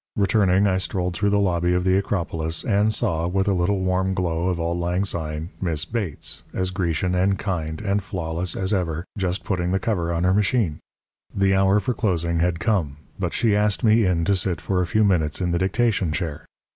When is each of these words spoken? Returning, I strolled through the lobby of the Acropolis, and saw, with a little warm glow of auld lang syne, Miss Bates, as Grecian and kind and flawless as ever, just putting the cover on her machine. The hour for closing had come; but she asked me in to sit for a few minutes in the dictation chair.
Returning, 0.15 0.65
I 0.65 0.77
strolled 0.77 1.15
through 1.15 1.29
the 1.29 1.37
lobby 1.37 1.75
of 1.75 1.83
the 1.83 1.95
Acropolis, 1.95 2.63
and 2.63 2.91
saw, 2.91 3.27
with 3.27 3.47
a 3.47 3.53
little 3.53 3.81
warm 3.81 4.15
glow 4.15 4.47
of 4.47 4.59
auld 4.59 4.79
lang 4.79 5.05
syne, 5.05 5.51
Miss 5.61 5.85
Bates, 5.85 6.41
as 6.55 6.71
Grecian 6.71 7.13
and 7.13 7.37
kind 7.37 7.79
and 7.81 8.01
flawless 8.01 8.55
as 8.55 8.73
ever, 8.73 9.05
just 9.15 9.43
putting 9.43 9.69
the 9.69 9.77
cover 9.79 10.11
on 10.11 10.23
her 10.23 10.33
machine. 10.33 10.79
The 11.35 11.53
hour 11.53 11.79
for 11.79 11.93
closing 11.93 12.39
had 12.39 12.59
come; 12.59 12.97
but 13.19 13.35
she 13.35 13.55
asked 13.55 13.83
me 13.83 14.03
in 14.05 14.25
to 14.25 14.35
sit 14.35 14.59
for 14.59 14.81
a 14.81 14.87
few 14.87 15.03
minutes 15.03 15.39
in 15.39 15.51
the 15.51 15.59
dictation 15.59 16.11
chair. 16.11 16.45